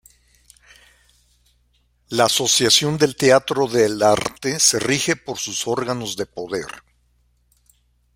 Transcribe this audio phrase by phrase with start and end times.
[2.09, 6.65] La Asociación de Teatro Del Arte se rige por sus órganos de poder.